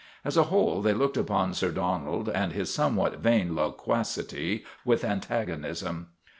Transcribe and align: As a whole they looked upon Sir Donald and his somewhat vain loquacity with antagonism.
As 0.25 0.35
a 0.35 0.45
whole 0.45 0.81
they 0.81 0.95
looked 0.95 1.15
upon 1.15 1.53
Sir 1.53 1.69
Donald 1.69 2.27
and 2.27 2.53
his 2.53 2.73
somewhat 2.73 3.19
vain 3.19 3.53
loquacity 3.55 4.65
with 4.83 5.03
antagonism. 5.03 6.07